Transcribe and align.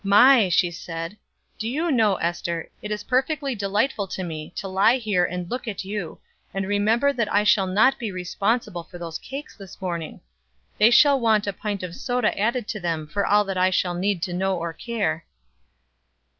"My!" 0.03 0.49
she 0.49 0.71
said. 0.71 1.15
"Do 1.59 1.69
you 1.69 1.91
know, 1.91 2.15
Ester, 2.15 2.71
it 2.81 2.89
is 2.89 3.03
perfectly 3.03 3.53
delightful 3.53 4.07
to 4.07 4.23
me 4.23 4.49
to 4.55 4.67
lie 4.67 4.97
here 4.97 5.23
and 5.23 5.47
look 5.51 5.67
at 5.67 5.85
you, 5.85 6.17
and 6.55 6.65
remember 6.67 7.13
that 7.13 7.31
I 7.31 7.43
shall 7.43 7.67
not 7.67 7.99
be 7.99 8.11
responsible 8.11 8.81
for 8.83 8.97
those 8.97 9.19
cakes 9.19 9.55
this 9.55 9.79
morning? 9.79 10.21
They 10.79 10.89
shall 10.89 11.19
want 11.19 11.45
a 11.45 11.53
pint 11.53 11.83
of 11.83 11.95
soda 11.95 12.35
added 12.35 12.67
to 12.69 12.79
them 12.79 13.05
for 13.05 13.27
all 13.27 13.43
that 13.45 13.57
I 13.59 13.69
shall 13.69 13.93
need 13.93 14.23
to 14.23 14.33
know 14.33 14.57
or 14.57 14.73
care." 14.73 15.23